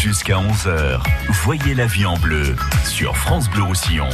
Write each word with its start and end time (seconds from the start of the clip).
Jusqu'à 0.00 0.36
11h, 0.36 0.98
voyez 1.44 1.74
la 1.74 1.84
vie 1.84 2.06
en 2.06 2.16
bleu 2.16 2.56
sur 2.86 3.18
France 3.18 3.50
Bleu 3.50 3.64
Roussillon. 3.64 4.08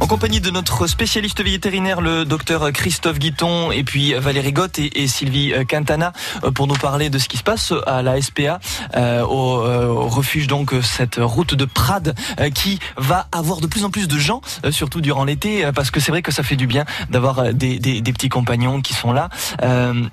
En 0.00 0.06
compagnie 0.06 0.40
de 0.40 0.50
notre 0.50 0.86
spécialiste 0.86 1.44
vétérinaire, 1.44 2.00
le 2.00 2.24
docteur 2.24 2.72
Christophe 2.72 3.18
Guiton, 3.18 3.70
et 3.70 3.84
puis 3.84 4.14
Valérie 4.14 4.54
Gott 4.54 4.78
et, 4.78 5.06
Sylvie 5.06 5.52
Quintana, 5.68 6.14
euh, 6.42 6.52
pour 6.52 6.66
nous 6.66 6.74
parler 6.76 7.10
de 7.10 7.18
ce 7.18 7.28
qui 7.28 7.36
se 7.36 7.42
passe 7.42 7.74
à 7.86 8.00
la 8.00 8.18
SPA, 8.22 8.60
euh, 8.96 9.24
au, 9.24 9.60
euh, 9.60 9.92
refuge 9.92 10.46
donc 10.46 10.72
cette 10.82 11.16
route 11.20 11.54
de 11.54 11.66
Prades 11.66 12.14
qui 12.54 12.78
va 12.96 13.28
avoir 13.30 13.60
de 13.60 13.66
plus 13.66 13.84
en 13.84 13.90
plus 13.90 14.08
de 14.08 14.18
gens, 14.18 14.40
surtout 14.70 15.02
durant 15.02 15.24
l'été, 15.24 15.70
parce 15.74 15.90
que 15.90 16.00
c'est 16.00 16.12
vrai 16.12 16.22
que 16.22 16.32
ça 16.32 16.44
fait 16.44 16.56
du 16.56 16.66
bien 16.66 16.86
d'avoir 17.10 17.52
des, 17.52 17.78
petits 18.02 18.30
compagnons 18.30 18.80
qui 18.80 18.94
sont 18.94 19.12
là. 19.12 19.28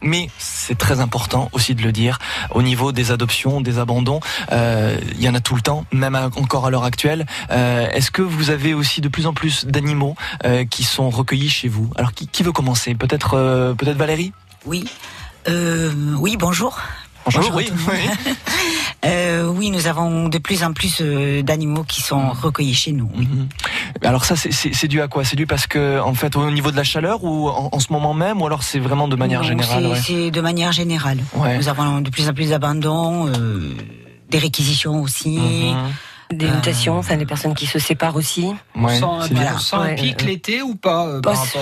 mais 0.02 0.30
c'est 0.38 0.78
très 0.78 1.00
important 1.00 1.48
aussi 1.54 1.76
de 1.76 1.82
le 1.82 1.94
dire, 1.94 2.20
au 2.52 2.62
niveau 2.62 2.92
des 2.92 3.12
adoptions, 3.12 3.62
des 3.62 3.80
abandons, 3.80 4.20
il 5.14 5.23
y 5.23 5.30
en 5.30 5.36
a 5.36 5.39
tout 5.39 5.55
le 5.55 5.61
temps, 5.61 5.85
même 5.91 6.16
encore 6.16 6.66
à 6.66 6.70
l'heure 6.70 6.84
actuelle. 6.84 7.26
Est-ce 7.49 8.12
que 8.12 8.22
vous 8.22 8.49
avez 8.49 8.73
aussi 8.73 9.02
de 9.02 9.08
plus 9.08 9.27
en 9.27 9.34
plus 9.34 9.66
d'animaux 9.66 10.16
qui 10.70 10.84
sont 10.84 11.09
recueillis 11.09 11.49
chez 11.49 11.67
vous? 11.67 11.89
Alors 11.95 12.13
qui, 12.13 12.27
qui 12.27 12.44
veut 12.44 12.52
commencer? 12.52 12.95
Peut-être 12.95 13.73
peut-être 13.77 13.98
Valérie? 13.98 14.34
Oui. 14.66 14.86
Euh, 15.48 15.91
oui, 16.17 16.38
bonjour. 16.38 16.80
Bonjour, 17.26 17.55
oui. 17.55 17.70
euh, 19.05 19.48
oui, 19.48 19.72
nous 19.72 19.88
avons 19.88 20.27
de 20.27 20.38
plus 20.39 20.63
en 20.63 20.73
plus 20.73 20.98
euh, 21.02 21.41
d'animaux 21.41 21.84
qui 21.84 22.02
sont 22.02 22.30
recueillis 22.30 22.73
chez 22.73 22.91
nous. 22.91 23.09
Mhm. 23.16 23.48
Alors 24.03 24.25
ça, 24.25 24.36
c'est 24.36 24.88
dû 24.88 25.02
à 25.02 25.08
quoi? 25.08 25.23
C'est 25.23 25.38
dû 25.38 25.48
parce 25.48 25.66
que, 25.66 26.02
en 26.02 26.14
fait, 26.14 26.36
au 26.36 26.52
niveau 26.52 26.72
de 26.72 26.75
la 26.75 26.84
chaleur 26.84 27.23
ou 27.23 27.48
en, 27.48 27.80
ce 27.80 27.94
moment 27.94 28.14
même, 28.14 28.41
ou 28.41 28.45
alors 28.45 28.64
c'est 28.64 28.80
vraiment 28.80 29.08
de 29.08 29.16
manière 29.16 29.44
générale 29.44 29.98
C'est 30.03 30.31
de 30.31 30.41
manière 30.41 30.73
générale. 30.73 31.20
Nous 31.58 31.70
avons 31.70 32.02
de 32.02 32.09
plus 32.09 32.27
en 32.27 32.34
plus 32.34 32.50
d'abandons, 32.50 33.27
euh, 33.27 33.73
des 34.34 34.40
réquisitions 34.40 35.02
aussi. 35.02 35.38
Mhm 35.38 35.94
des 36.38 36.50
mutations, 36.50 36.98
enfin 36.98 37.18
des 37.18 37.26
personnes 37.26 37.54
qui 37.54 37.66
se 37.66 37.80
séparent 37.80 38.16
aussi. 38.16 38.53
Ouais, 38.76 39.02
on 39.03 39.22
sent 39.59 39.76
un, 39.76 39.94
pic 39.95 40.22
l'été 40.23 40.62
ou 40.62 40.75
pas 40.75 41.08
euh, 41.08 41.22
par 41.22 41.38
rapport 41.38 41.62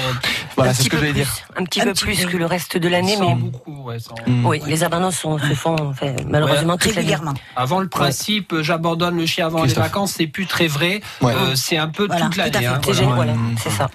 Voilà, 0.56 0.74
c'est 0.74 0.84
ce 0.84 0.90
que 0.90 0.98
je 0.98 1.02
voulais 1.02 1.14
dire. 1.14 1.30
Un 1.56 1.64
petit 1.64 1.82
peu 1.82 1.94
plus 1.94 2.26
que 2.26 2.38
le 2.38 2.46
reste 2.46 2.78
de 2.78 2.90
l'année, 2.90 3.16
mais 3.20 3.36
beaucoup, 3.36 3.84
ouais, 3.84 3.98
mm. 4.28 4.46
oui, 4.46 4.62
les 4.66 4.84
abandons 4.84 5.12
sont, 5.12 5.38
se 5.38 5.54
font 5.54 5.76
enfin, 5.80 6.14
malheureusement 6.28 6.78
très 6.78 6.92
régulièrement. 6.92 7.34
Avant 7.56 7.80
le 7.80 7.88
principe, 7.88 8.56
j'abandonne 8.62 9.18
le 9.18 9.26
chien 9.26 9.48
avant 9.48 9.64
les 9.64 9.74
vacances, 9.74 10.14
c'est 10.18 10.28
plus 10.28 10.46
très 10.46 10.68
vrai. 10.68 11.02
Euh, 11.24 11.56
c'est 11.56 11.78
un 11.78 11.88
peu 11.88 12.08
toute 12.08 12.36
l'année. 12.36 12.66
Hein, 12.66 12.80
c'est 12.84 13.04
voilà. 13.04 13.34
c'est 13.58 13.72
ça. 13.72 13.90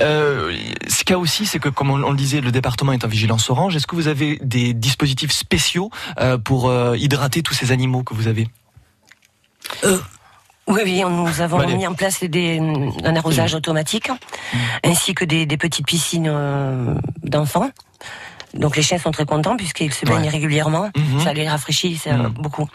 Euh, 0.00 0.56
ce 0.88 1.04
qu'il 1.04 1.10
y 1.10 1.14
a 1.14 1.18
aussi, 1.18 1.46
c'est 1.46 1.58
que 1.58 1.68
comme 1.68 1.90
on, 1.90 2.10
le 2.10 2.16
disait, 2.16 2.40
le 2.40 2.52
département 2.52 2.92
est 2.92 3.04
en 3.04 3.08
vigilance 3.08 3.50
orange. 3.50 3.76
Est-ce 3.76 3.86
que 3.86 3.96
vous 3.96 4.08
avez 4.08 4.38
des 4.42 4.74
dispositifs 4.74 5.32
spéciaux 5.32 5.90
pour 6.44 6.72
hydrater 6.94 7.42
tous 7.42 7.54
ces 7.54 7.72
animaux 7.72 8.02
que 8.02 8.14
vous 8.14 8.28
avez? 8.28 8.48
Euh, 9.84 9.98
oui, 10.70 10.80
oui, 10.84 11.04
nous 11.04 11.40
avons 11.40 11.66
mis 11.66 11.86
en 11.86 11.94
place 11.94 12.22
des, 12.22 12.58
un 13.04 13.16
arrosage 13.16 13.54
automatique, 13.54 14.10
ainsi 14.84 15.14
que 15.14 15.24
des, 15.24 15.46
petites 15.56 15.86
piscines 15.86 16.28
euh, 16.30 16.94
d'enfants. 17.22 17.70
Donc 18.54 18.76
les 18.76 18.82
chiens 18.82 18.98
sont 18.98 19.10
très 19.10 19.26
contents 19.26 19.56
puisqu'ils 19.56 19.92
se 19.92 20.04
baignent 20.06 20.28
régulièrement. 20.28 20.90
Mmh. 20.96 21.20
Ça 21.22 21.32
les 21.32 21.48
rafraîchit 21.48 21.96
ça, 21.96 22.14
mmh. 22.14 22.28
beaucoup. 22.30 22.68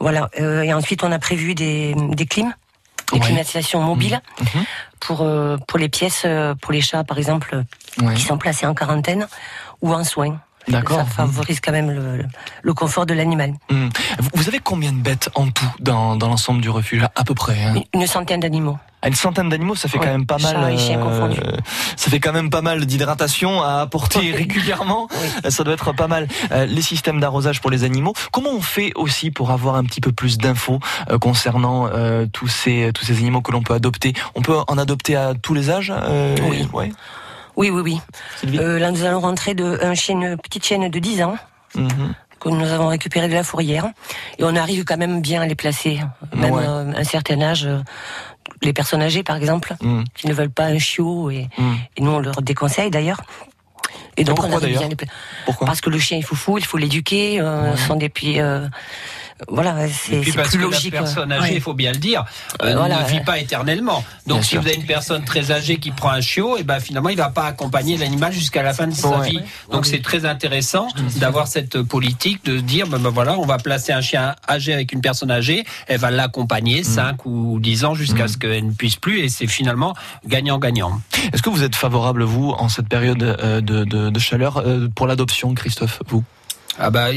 Voilà. 0.00 0.28
Euh, 0.40 0.62
et 0.62 0.72
ensuite, 0.72 1.04
on 1.04 1.12
a 1.12 1.18
prévu 1.18 1.54
des, 1.54 1.94
des 1.94 2.26
clims, 2.26 2.54
des 3.12 3.20
climatisations 3.20 3.80
mobiles 3.80 4.20
pour 4.98 5.20
euh, 5.22 5.56
pour 5.68 5.78
les 5.78 5.88
pièces, 5.88 6.26
pour 6.60 6.72
les 6.72 6.80
chats 6.80 7.04
par 7.04 7.18
exemple, 7.18 7.62
qui 8.16 8.22
sont 8.22 8.38
placés 8.38 8.66
en 8.66 8.74
quarantaine 8.74 9.26
ou 9.82 9.92
en 9.92 10.04
soins. 10.04 10.40
D'accord. 10.68 10.98
Ça 10.98 11.04
favorise 11.04 11.60
quand 11.60 11.72
même 11.72 11.90
le, 11.90 12.24
le 12.62 12.74
confort 12.74 13.04
de 13.04 13.14
l'animal. 13.14 13.54
Mmh. 13.70 13.88
Vous 14.34 14.48
avez 14.48 14.58
combien 14.58 14.92
de 14.92 14.98
bêtes 14.98 15.30
en 15.34 15.48
tout 15.48 15.66
dans, 15.80 16.16
dans 16.16 16.28
l'ensemble 16.28 16.60
du 16.60 16.70
refuge 16.70 17.06
à 17.14 17.24
peu 17.24 17.34
près 17.34 17.62
hein 17.62 17.74
Une 17.94 18.06
centaine 18.06 18.40
d'animaux. 18.40 18.78
À 19.04 19.08
une 19.08 19.16
centaine 19.16 19.48
d'animaux, 19.48 19.74
ça 19.74 19.88
fait 19.88 19.98
quand 19.98 20.06
même 20.06 20.26
pas 20.26 20.38
mal. 20.38 20.56
Euh, 20.56 21.56
ça 21.96 22.08
fait 22.08 22.20
quand 22.20 22.32
même 22.32 22.50
pas 22.50 22.62
mal 22.62 22.86
d'hydratation 22.86 23.60
à 23.60 23.80
apporter 23.80 24.30
régulièrement. 24.36 25.08
Ça 25.48 25.64
doit 25.64 25.74
être 25.74 25.92
pas 25.92 26.06
mal. 26.06 26.28
Euh, 26.52 26.66
les 26.66 26.82
systèmes 26.82 27.18
d'arrosage 27.18 27.60
pour 27.60 27.70
les 27.70 27.82
animaux. 27.82 28.12
Comment 28.30 28.50
on 28.50 28.60
fait 28.60 28.92
aussi 28.94 29.32
pour 29.32 29.50
avoir 29.50 29.74
un 29.74 29.82
petit 29.82 30.00
peu 30.00 30.12
plus 30.12 30.38
d'infos 30.38 30.78
euh, 31.10 31.18
concernant 31.18 31.88
euh, 31.88 32.26
tous 32.32 32.46
ces 32.46 32.92
tous 32.94 33.04
ces 33.04 33.18
animaux 33.18 33.40
que 33.40 33.50
l'on 33.50 33.62
peut 33.62 33.74
adopter? 33.74 34.12
On 34.36 34.42
peut 34.42 34.56
en 34.68 34.78
adopter 34.78 35.16
à 35.16 35.34
tous 35.34 35.54
les 35.54 35.70
âges. 35.70 35.92
oui. 36.48 36.68
Ouais. 36.72 36.92
Oui, 37.56 37.70
oui, 37.70 37.82
oui. 37.82 38.00
Là, 38.54 38.90
nous 38.90 39.04
allons 39.04 39.20
rentrer 39.20 39.54
de 39.54 39.78
un 39.82 40.36
petite 40.36 40.64
chienne 40.64 40.88
de 40.88 40.98
10 40.98 41.22
ans. 41.22 41.36
Mhm. 41.74 42.14
Que 42.42 42.48
nous 42.48 42.70
avons 42.70 42.88
récupéré 42.88 43.28
de 43.28 43.34
la 43.34 43.44
fourrière 43.44 43.90
et 44.38 44.44
on 44.44 44.56
arrive 44.56 44.84
quand 44.84 44.96
même 44.96 45.20
bien 45.20 45.42
à 45.42 45.46
les 45.46 45.54
placer 45.54 46.00
même 46.34 46.54
à 46.54 46.98
un 46.98 47.04
certain 47.04 47.40
âge 47.40 47.66
euh, 47.66 47.78
les 48.62 48.72
personnes 48.72 49.02
âgées 49.02 49.22
par 49.22 49.36
exemple 49.36 49.74
mhm. 49.80 50.04
qui 50.14 50.26
ne 50.26 50.34
veulent 50.34 50.50
pas 50.50 50.64
un 50.64 50.78
chiot 50.78 51.30
et, 51.30 51.48
mhm. 51.56 51.76
et 51.96 52.02
nous 52.02 52.10
on 52.10 52.20
leur 52.20 52.42
déconseille 52.42 52.90
d'ailleurs 52.90 53.22
et 54.16 54.24
donc 54.24 54.36
pourquoi 54.36 54.60
d'ailleurs 54.60 54.82
Pourquoi 55.46 55.66
Parce 55.66 55.80
que 55.80 55.90
le 55.90 55.98
chien 55.98 56.18
est 56.18 56.22
foufou, 56.22 56.58
il 56.58 56.64
faut 56.64 56.76
l'éduquer. 56.76 57.40
Euh, 57.40 57.76
sont 57.76 57.96
des 57.96 58.08
puis 58.08 58.40
euh, 58.40 58.68
voilà, 59.48 59.88
c'est 59.88 60.20
plus 60.20 60.32
parce 60.32 60.54
logique. 60.54 60.92
La 60.92 61.00
personne 61.00 61.32
âgée, 61.32 61.54
il 61.54 61.60
faut 61.60 61.74
bien 61.74 61.92
le 61.92 61.98
dire, 61.98 62.24
euh, 62.62 62.74
ne 62.74 63.08
vit 63.08 63.20
pas 63.20 63.38
éternellement. 63.38 64.04
Donc, 64.26 64.44
si 64.44 64.56
vous 64.56 64.66
avez 64.66 64.76
une 64.76 64.86
personne 64.86 65.24
très 65.24 65.50
âgée 65.50 65.78
qui 65.78 65.90
prend 65.90 66.10
un 66.10 66.20
chiot, 66.20 66.56
et 66.56 66.60
eh 66.60 66.64
ben 66.64 66.80
finalement, 66.80 67.08
il 67.08 67.16
va 67.16 67.30
pas 67.30 67.44
accompagner 67.44 67.96
l'animal 67.96 68.32
jusqu'à 68.32 68.62
la 68.62 68.72
fin 68.72 68.86
de 68.86 68.94
sa 68.94 69.20
vie. 69.20 69.40
Donc, 69.70 69.86
c'est 69.86 70.02
très 70.02 70.24
intéressant 70.24 70.88
d'avoir 71.16 71.46
cette 71.46 71.82
politique 71.82 72.44
de 72.44 72.60
dire, 72.60 72.86
ben, 72.86 72.98
ben, 72.98 73.10
voilà, 73.10 73.38
on 73.38 73.46
va 73.46 73.58
placer 73.58 73.92
un 73.92 74.00
chien 74.00 74.34
âgé 74.48 74.72
avec 74.72 74.92
une 74.92 75.00
personne 75.00 75.30
âgée, 75.30 75.64
elle 75.86 75.98
va 75.98 76.10
l'accompagner 76.10 76.84
5 76.84 77.24
mm. 77.24 77.28
ou 77.28 77.60
10 77.60 77.84
ans 77.84 77.94
jusqu'à 77.94 78.24
mm. 78.24 78.28
ce 78.28 78.38
qu'elle 78.38 78.66
ne 78.66 78.72
puisse 78.72 78.96
plus, 78.96 79.20
et 79.20 79.28
c'est 79.28 79.46
finalement 79.46 79.94
gagnant-gagnant. 80.26 81.00
Est-ce 81.32 81.42
que 81.42 81.50
vous 81.50 81.62
êtes 81.62 81.76
favorable, 81.76 82.22
vous, 82.22 82.50
en 82.50 82.68
cette 82.68 82.88
période 82.88 83.22
euh, 83.22 83.60
de, 83.60 83.84
de, 83.84 84.10
de 84.10 84.18
chaleur, 84.18 84.58
euh, 84.58 84.88
pour 84.94 85.06
l'adoption, 85.06 85.54
Christophe, 85.54 86.02
vous? 86.08 86.24
Ah 86.78 86.90
bah, 86.90 87.08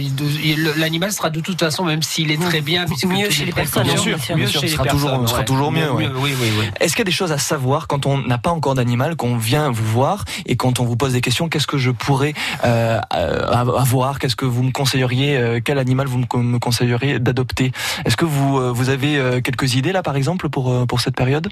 l'animal 0.78 1.12
sera 1.14 1.30
de 1.30 1.40
toute 1.40 1.60
façon, 1.60 1.86
même 1.86 2.02
s'il 2.02 2.32
est 2.32 2.42
très 2.42 2.62
bien, 2.62 2.86
mieux 3.08 3.30
chez 3.30 3.46
les 3.46 3.54
personnes, 3.54 3.84
bien 3.84 3.96
sûr, 3.96 4.18
mieux 4.36 4.48
sûr, 4.48 4.68
sera 4.68 4.86
toujours, 4.86 5.30
sera 5.30 5.44
toujours 5.44 5.72
mieux. 5.72 5.90
oui, 5.92 6.08
oui, 6.18 6.34
oui. 6.42 6.66
Est-ce 6.80 6.92
qu'il 6.92 7.00
y 7.00 7.02
a 7.02 7.06
des 7.06 7.12
choses 7.12 7.32
à 7.32 7.38
savoir 7.38 7.88
quand 7.88 8.06
on 8.06 8.18
n'a 8.18 8.38
pas 8.38 8.50
encore 8.50 8.76
d'animal, 8.76 9.16
qu'on 9.16 9.38
vient 9.38 9.72
vous 9.72 9.86
voir 9.86 10.26
et 10.46 10.58
quand 10.58 10.80
on 10.80 10.84
vous 10.84 10.98
pose 10.98 11.14
des 11.14 11.22
questions, 11.22 11.48
qu'est-ce 11.48 11.68
que 11.68 11.78
je 11.78 11.92
pourrais 11.92 12.34
euh, 12.66 13.00
avoir, 13.12 14.20
qu'est-ce 14.20 14.36
que 14.36 14.46
vous 14.46 14.64
me 14.64 14.72
conseilleriez, 14.72 15.38
euh, 15.38 15.60
quel 15.64 15.80
animal 15.80 16.08
vous 16.08 16.20
me 16.20 16.58
conseilleriez 16.60 17.20
d'adopter? 17.20 17.72
Est-ce 18.04 18.18
que 18.18 18.26
vous 18.26 18.60
euh, 18.60 18.72
vous 18.72 18.90
avez 18.90 19.18
euh, 19.18 19.40
quelques 19.40 19.76
idées 19.76 19.94
là, 19.94 20.04
par 20.04 20.18
exemple, 20.18 20.50
pour 20.50 20.86
pour 20.88 21.00
cette 21.00 21.16
période? 21.16 21.48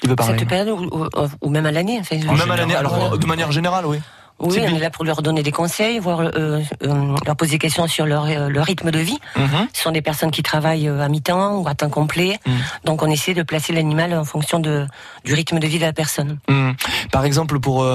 Qui 0.00 0.08
veut 0.08 0.16
parler? 0.16 0.38
Cette 0.38 0.48
période 0.48 0.68
ou, 0.70 1.08
ou, 1.40 1.50
même 1.50 1.66
à 1.66 1.72
l'année, 1.72 1.98
enfin, 2.00 2.16
même 2.16 2.50
à 2.50 2.56
l'année. 2.56 2.74
Alors 2.74 3.16
de 3.16 3.26
manière 3.26 3.52
générale, 3.52 3.86
oui. 3.86 4.00
Oui, 4.44 4.58
on 4.60 4.76
est 4.76 4.78
là 4.78 4.90
pour 4.90 5.04
leur 5.04 5.22
donner 5.22 5.42
des 5.42 5.52
conseils, 5.52 5.98
voir, 5.98 6.20
euh, 6.20 6.60
euh, 6.82 7.16
leur 7.24 7.36
poser 7.36 7.52
des 7.52 7.58
questions 7.58 7.86
sur 7.86 8.04
leur, 8.04 8.26
euh, 8.26 8.48
leur 8.48 8.66
rythme 8.66 8.90
de 8.90 8.98
vie. 8.98 9.18
Mhm. 9.36 9.68
Ce 9.72 9.82
sont 9.82 9.90
des 9.90 10.02
personnes 10.02 10.30
qui 10.30 10.42
travaillent 10.42 10.88
à 10.88 11.08
mi-temps 11.08 11.58
ou 11.58 11.68
à 11.68 11.74
temps 11.74 11.88
complet. 11.88 12.38
Mhm. 12.46 12.54
Donc 12.84 13.02
on 13.02 13.10
essaie 13.10 13.32
de 13.32 13.42
placer 13.42 13.72
l'animal 13.72 14.12
en 14.14 14.24
fonction 14.24 14.60
de, 14.60 14.86
du 15.24 15.34
rythme 15.34 15.58
de 15.58 15.66
vie 15.66 15.78
de 15.78 15.84
la 15.84 15.92
personne. 15.92 16.38
Mhm. 16.48 16.76
Par 17.10 17.24
exemple, 17.24 17.58
pour, 17.58 17.86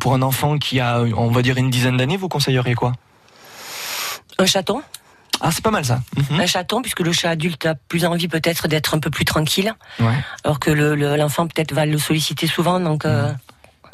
pour 0.00 0.14
un 0.14 0.22
enfant 0.22 0.58
qui 0.58 0.80
a, 0.80 1.02
on 1.16 1.30
va 1.30 1.42
dire, 1.42 1.56
une 1.56 1.70
dizaine 1.70 1.96
d'années, 1.96 2.16
vous 2.16 2.28
conseilleriez 2.28 2.74
quoi? 2.74 2.92
Un 4.38 4.46
chaton. 4.46 4.82
Ah, 5.40 5.50
c'est 5.50 5.62
pas 5.62 5.70
mal 5.70 5.84
ça. 5.84 6.00
Un 6.30 6.46
chaton, 6.46 6.82
puisque 6.82 7.00
le 7.00 7.12
chat 7.12 7.30
adulte 7.30 7.66
a 7.66 7.74
plus 7.74 8.04
envie 8.04 8.28
peut-être 8.28 8.68
d'être 8.68 8.94
un 8.94 9.00
peu 9.00 9.10
plus 9.10 9.24
tranquille, 9.24 9.74
ouais. 9.98 10.14
alors 10.44 10.60
que 10.60 10.70
l'enfant 10.70 11.48
peut-être 11.48 11.72
va 11.72 11.84
le 11.84 11.98
solliciter 11.98 12.46
souvent, 12.46 12.78
donc 12.78 13.04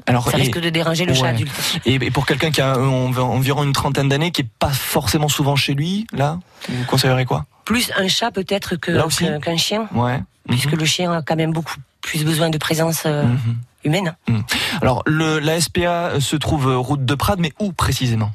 alors, 0.08 0.30
ça 0.30 0.36
risque 0.36 0.58
de 0.58 0.70
déranger 0.70 1.04
le 1.04 1.14
chat 1.14 1.28
adulte. 1.28 1.52
Et, 1.84 2.10
pour 2.10 2.26
quelqu'un 2.26 2.50
qui 2.50 2.60
a 2.60 2.78
environ 2.78 3.64
une 3.64 3.72
trentaine 3.72 4.08
d'années, 4.08 4.30
qui 4.30 4.42
est 4.42 4.48
pas 4.58 4.70
forcément 4.70 5.28
souvent 5.28 5.56
chez 5.56 5.74
lui, 5.74 6.06
là, 6.12 6.38
vous 6.68 6.84
conseillerez 6.84 7.24
quoi? 7.24 7.46
Plus 7.64 7.90
un 7.96 8.08
chat 8.08 8.30
peut-être 8.30 8.76
que 8.76 9.38
qu'un 9.38 9.56
chien. 9.56 9.88
Ouais. 9.94 10.20
Puisque 10.48 10.72
mhm. 10.72 10.78
le 10.78 10.84
chien 10.86 11.12
a 11.12 11.22
quand 11.22 11.36
même 11.36 11.52
beaucoup 11.52 11.74
plus 12.00 12.24
besoin 12.24 12.48
de 12.48 12.56
présence 12.56 13.02
euh, 13.04 13.24
mhm. 13.24 13.56
humaine. 13.84 14.16
Mhm. 14.28 14.42
Alors, 14.80 15.02
le, 15.04 15.38
la 15.38 15.60
SPA 15.60 16.20
se 16.20 16.36
trouve 16.36 16.74
route 16.76 17.04
de 17.04 17.14
Prades, 17.14 17.40
mais 17.40 17.52
où 17.60 17.72
précisément? 17.72 18.32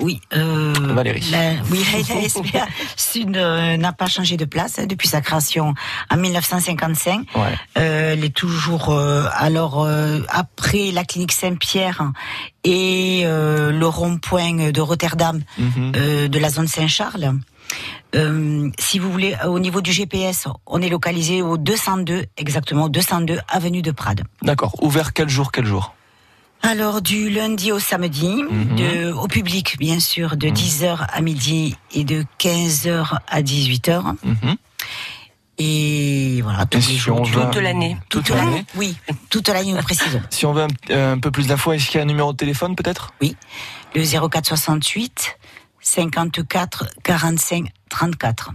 Oui. 0.00 0.20
Euh, 0.34 0.72
Valérie. 0.78 1.24
oui, 1.70 1.84
la 2.08 2.28
SPA 2.28 2.66
Sud 2.96 3.36
euh, 3.36 3.76
n'a 3.76 3.92
pas 3.92 4.06
changé 4.06 4.36
de 4.36 4.44
place 4.44 4.78
hein, 4.78 4.86
depuis 4.86 5.08
sa 5.08 5.20
création 5.20 5.74
en 6.10 6.16
1955. 6.16 7.26
Ouais. 7.34 7.42
Euh, 7.78 8.12
elle 8.12 8.24
est 8.24 8.34
toujours 8.34 8.90
euh, 8.90 9.26
alors 9.34 9.88
après 10.28 10.90
la 10.92 11.04
clinique 11.04 11.32
Saint-Pierre 11.32 12.12
et 12.64 13.22
le 13.24 13.86
rond-point 13.86 14.70
de 14.70 14.80
Rotterdam 14.80 15.40
mhm. 15.58 15.92
de 16.28 16.38
la 16.38 16.50
zone 16.50 16.68
Saint-Charles. 16.68 17.34
si 18.78 18.98
vous 18.98 19.10
voulez, 19.10 19.36
au 19.46 19.58
niveau 19.58 19.80
du 19.80 19.92
GPS, 19.92 20.46
on 20.66 20.80
est 20.80 20.88
localisé 20.88 21.42
au 21.42 21.56
202, 21.56 22.26
exactement, 22.36 22.88
202 22.88 23.38
avenue 23.48 23.82
de 23.82 23.90
Prades. 23.90 24.22
D'accord. 24.42 24.74
Ouvert 24.82 25.12
quel 25.12 25.28
jour, 25.28 25.50
quel 25.50 25.66
jour? 25.66 25.94
Alors 26.62 27.02
du 27.02 27.28
lundi 27.28 27.72
au 27.72 27.78
samedi, 27.78 28.28
mhm. 28.28 28.76
de, 28.76 29.12
au 29.12 29.26
public 29.26 29.76
bien 29.78 30.00
sûr, 30.00 30.36
de 30.36 30.48
10h 30.48 30.92
mhm. 30.92 31.06
à 31.12 31.20
midi 31.20 31.76
et 31.92 32.04
de 32.04 32.24
15h 32.38 33.18
à 33.26 33.42
18h. 33.42 34.14
Mhm. 34.24 34.56
Et 35.58 36.40
voilà, 36.42 36.64
tous 36.66 36.88
les 36.88 36.96
jours, 36.96 37.22
toute 37.30 37.56
l'année. 37.56 37.96
Toute, 38.08 38.30
l'année 38.30 38.64
Oui, 38.74 38.96
toute 39.28 39.48
l'année, 39.48 39.72
nous 39.72 39.82
précisons. 39.82 40.22
Si 40.30 40.46
on 40.46 40.52
veut 40.54 40.66
un, 40.90 41.18
peu 41.18 41.30
plus 41.30 41.46
d'infos, 41.46 41.72
est-ce 41.72 41.86
qu'il 41.86 41.96
y 41.96 42.00
a 42.00 42.02
un 42.02 42.06
numéro 42.06 42.32
de 42.32 42.36
téléphone 42.36 42.74
peut-être? 42.74 43.12
Oui, 43.20 43.36
le 43.94 44.02
0468 44.02 45.36
54 45.80 46.86
45 47.02 47.66
34. 47.90 48.50